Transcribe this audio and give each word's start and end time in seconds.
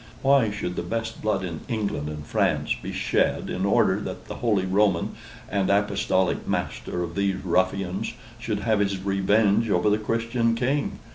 Why 0.23 0.49
should 0.49 0.77
the 0.77 0.81
best 0.81 1.21
blood 1.21 1.43
in 1.43 1.59
England 1.67 2.09
and 2.09 2.25
France 2.25 2.73
be 2.81 2.91
shed 2.91 3.51
in 3.51 3.67
order 3.67 3.99
that 3.99 4.25
the 4.25 4.37
Holy 4.37 4.65
Roman 4.65 5.11
and 5.47 5.69
Apostolic 5.69 6.47
master 6.47 7.03
of 7.03 7.13
these 7.13 7.35
ruffians 7.45 8.15
should 8.39 8.61
have 8.61 8.79
his 8.79 8.97
revenge 9.03 9.69
over 9.69 9.91
the 9.91 9.99
Christian 9.99 10.55
king? 10.55 10.97